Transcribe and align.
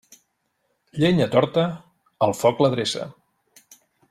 Llenya 1.03 1.27
torta, 1.35 1.67
el 2.29 2.35
foc 2.41 2.65
l'adreça. 2.67 3.09